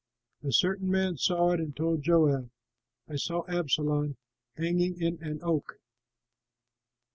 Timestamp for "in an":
4.99-5.41